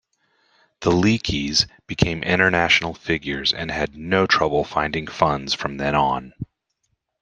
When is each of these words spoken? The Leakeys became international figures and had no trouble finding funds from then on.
The 0.79 0.89
Leakeys 0.89 1.67
became 1.85 2.23
international 2.23 2.95
figures 2.95 3.53
and 3.53 3.69
had 3.69 3.95
no 3.95 4.25
trouble 4.25 4.63
finding 4.63 5.05
funds 5.05 5.53
from 5.53 5.77
then 5.77 5.93
on. 5.93 6.33